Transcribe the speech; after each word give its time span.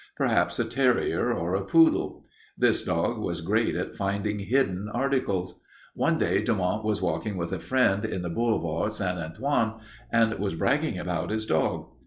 Perhaps 0.17 0.57
a 0.57 0.65
terrier 0.65 1.31
or 1.31 1.53
a 1.53 1.63
poodle. 1.63 2.25
This 2.57 2.81
dog 2.81 3.19
was 3.19 3.41
great 3.41 3.75
at 3.75 3.95
finding 3.95 4.39
hidden 4.39 4.89
articles. 4.91 5.61
One 5.93 6.17
day 6.17 6.41
Dumont 6.41 6.83
was 6.83 7.03
walking 7.03 7.37
with 7.37 7.51
a 7.51 7.59
friend 7.59 8.03
in 8.03 8.23
the 8.23 8.29
Boulevard 8.31 8.91
St. 8.91 9.19
Antoine 9.19 9.79
and 10.11 10.33
was 10.39 10.55
bragging 10.55 10.97
about 10.97 11.29
his 11.29 11.45
dog. 11.45 11.89